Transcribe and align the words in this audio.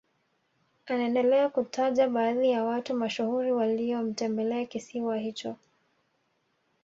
Anaendelea 0.85 1.49
kutaja 1.49 2.09
baadhi 2.09 2.49
ya 2.51 2.63
watu 2.63 2.93
mashuhuri 2.93 3.51
waliotembelea 3.51 4.65
kisiwa 4.65 5.17
hicho 5.17 5.55